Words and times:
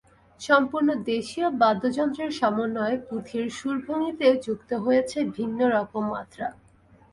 সম্পূর্ণ 0.41 0.89
দেশীয় 1.05 1.47
বাদ্যযন্ত্রের 1.61 2.31
সমন্বয়ে 2.39 2.97
পুঁথির 3.07 3.45
সুরভঙ্গিতে 3.49 4.27
যুক্ত 4.45 4.69
হয়েছে 4.85 5.17
ভিন্ন 5.35 5.59
রকম 5.75 6.03
মাত্রা। 6.13 6.47